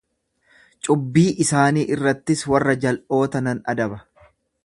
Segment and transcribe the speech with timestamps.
[0.87, 4.01] Cubbii isaanii irrattis warra jal’oota nan adaba.